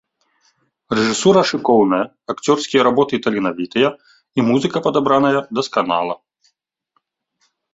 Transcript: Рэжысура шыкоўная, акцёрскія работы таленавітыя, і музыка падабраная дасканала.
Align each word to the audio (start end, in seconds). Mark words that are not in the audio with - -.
Рэжысура 0.99 1.43
шыкоўная, 1.49 1.99
акцёрскія 2.33 2.81
работы 2.89 3.13
таленавітыя, 3.25 3.89
і 4.39 4.49
музыка 4.49 4.77
падабраная 4.89 5.39
дасканала. 5.59 6.13